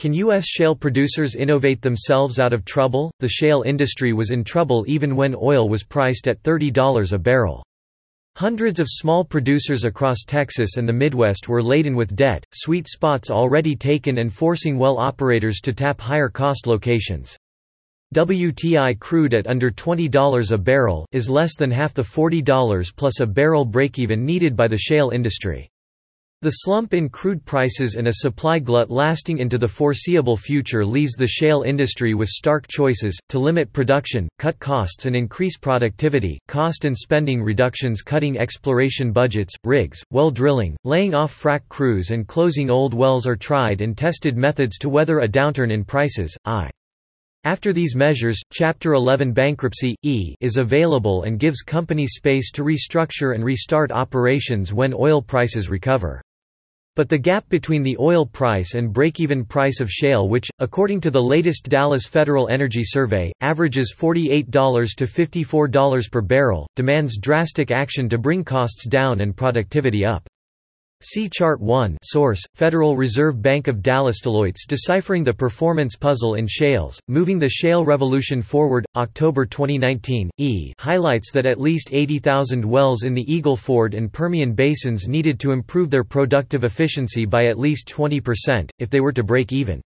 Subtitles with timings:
[0.00, 0.46] Can U.S.
[0.46, 3.12] shale producers innovate themselves out of trouble?
[3.20, 7.62] The shale industry was in trouble even when oil was priced at $30 a barrel.
[8.34, 13.30] Hundreds of small producers across Texas and the Midwest were laden with debt, sweet spots
[13.30, 17.36] already taken and forcing well operators to tap higher cost locations.
[18.14, 23.26] WTI crude at under $20 a barrel is less than half the $40 plus a
[23.26, 25.68] barrel breakeven needed by the shale industry.
[26.42, 31.12] The slump in crude prices and a supply glut lasting into the foreseeable future leaves
[31.12, 36.86] the shale industry with stark choices, to limit production, cut costs and increase productivity, cost
[36.86, 42.70] and spending reductions cutting exploration budgets, rigs, well drilling, laying off frac crews and closing
[42.70, 46.70] old wells are tried and tested methods to weather a downturn in prices, i.
[47.44, 53.34] After these measures, Chapter 11 bankruptcy, e is available and gives companies space to restructure
[53.34, 56.22] and restart operations when oil prices recover.
[57.00, 61.10] But the gap between the oil price and break-even price of shale which, according to
[61.10, 64.44] the latest Dallas Federal Energy Survey, averages $48
[64.96, 70.28] to $54 per barrel, demands drastic action to bring costs down and productivity up.
[71.02, 76.46] See Chart 1 source, Federal Reserve Bank of Dallas Deloitte's Deciphering the Performance Puzzle in
[76.46, 83.04] Shales, Moving the Shale Revolution Forward, October 2019, E highlights that at least 80,000 wells
[83.04, 87.58] in the Eagle Ford and Permian basins needed to improve their productive efficiency by at
[87.58, 89.80] least 20%, if they were to break even.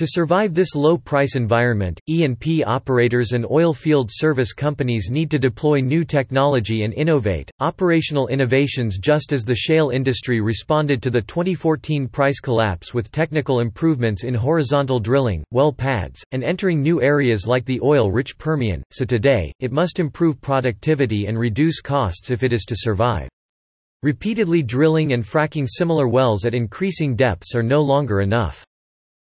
[0.00, 5.80] To survive this low-price environment, E&P operators and oil field service companies need to deploy
[5.80, 12.08] new technology and innovate, operational innovations just as the shale industry responded to the 2014
[12.08, 17.66] price collapse with technical improvements in horizontal drilling, well pads, and entering new areas like
[17.66, 22.64] the oil-rich Permian, so today, it must improve productivity and reduce costs if it is
[22.64, 23.28] to survive.
[24.02, 28.64] Repeatedly drilling and fracking similar wells at increasing depths are no longer enough.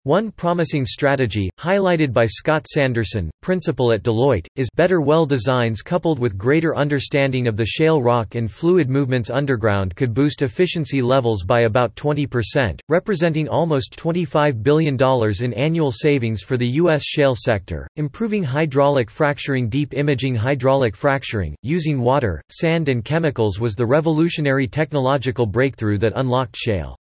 [0.07, 6.17] One promising strategy, highlighted by Scott Sanderson, principal at Deloitte, is better well designs coupled
[6.17, 11.43] with greater understanding of the shale rock and fluid movements underground could boost efficiency levels
[11.43, 14.97] by about 20%, representing almost $25 billion
[15.41, 17.03] in annual savings for the U.S.
[17.03, 17.85] shale sector.
[17.97, 24.69] Improving hydraulic fracturing Deep imaging hydraulic fracturing, using water, sand and chemicals was the revolutionary
[24.69, 26.95] technological breakthrough that unlocked shale.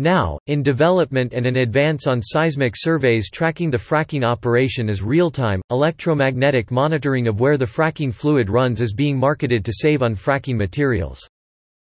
[0.00, 5.60] Now, in development and an advance on seismic surveys tracking the fracking operation is real-time,
[5.70, 10.56] electromagnetic monitoring of where the fracking fluid runs is being marketed to save on fracking
[10.56, 11.28] materials.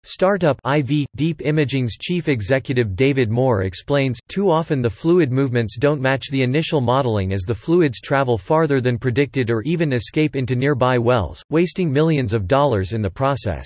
[0.04, 6.02] Startup IV Deep Imaging's chief executive David Moore explains, too often the fluid movements don't
[6.02, 10.58] match the initial modeling as the fluids travel farther than predicted or even escape into
[10.58, 13.66] nearby wells, wasting millions of dollars in the process.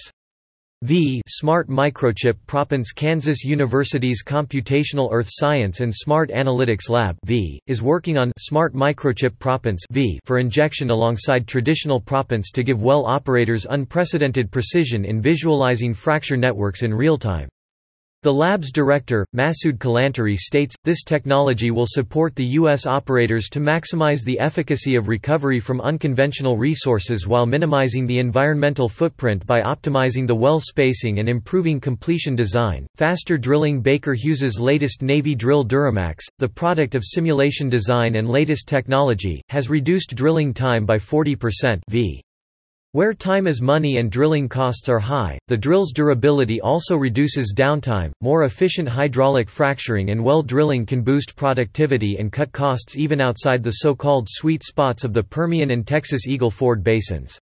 [0.83, 7.81] V Smart Microchip Proppants Kansas University's Computational Earth Science and Smart Analytics Lab v, is
[7.81, 13.65] working on Smart Microchip Proppants v for injection alongside traditional proppants to give well operators
[13.67, 17.49] unprecedented precision in visualizing fracture networks in real time.
[18.27, 22.85] The lab's director, Masoud Kalantari states, this technology will support the U.S.
[22.85, 29.45] operators to maximize the efficacy of recovery from unconventional resources while minimizing the environmental footprint
[29.45, 32.85] by optimizing the well spacing and improving completion design.
[32.95, 39.41] Faster drilling Baker Hughes's latest Navi-Drill Duramax, the product of simulation design and latest technology,
[39.47, 42.21] has reduced drilling time by 40% v.
[42.97, 48.11] Where time is money and drilling costs are high, the drill's durability also reduces downtime.
[48.21, 53.61] More efficient hydraulic fracturing and well drilling can boost productivity and cut costs even outside
[53.61, 57.37] the so-called sweet spots of the Permian and Texas Eagle Ford basins.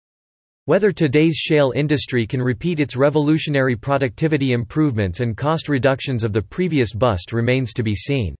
[0.66, 6.42] Whether today's shale industry can repeat its revolutionary productivity improvements and cost reductions of the
[6.42, 8.34] previous bust remains to be seen.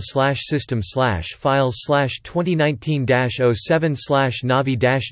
[0.00, 3.40] slash system slash files slash 2019-07 slash dash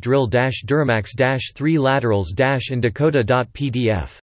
[0.01, 4.24] drill dash duramax dash 3 laterals dash and dakota.pdf